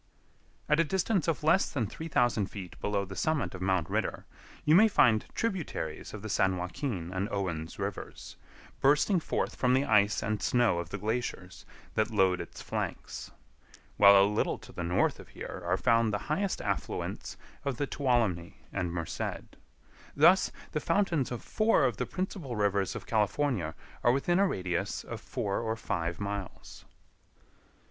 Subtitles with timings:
[0.01, 1.87] [Illustration: MAP OF THE YOSEMITE VALLEY] At a distance of less than
[2.41, 4.25] 3000 feet below the summit of Mount Ritter
[4.65, 8.35] you may find tributaries of the San Joaquin and Owen's rivers,
[8.79, 13.29] bursting forth from the ice and snow of the glaciers that load its flanks;
[13.97, 17.85] while a little to the north of here are found the highest affluents of the
[17.85, 19.55] Tuolumne and Merced.
[20.15, 25.03] Thus, the fountains of four of the principal rivers of California are within a radius
[25.03, 26.85] of four or five miles.